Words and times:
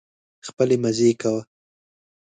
خپلې 0.47 0.75
مزې 0.83 1.11
کوه. 1.21 1.41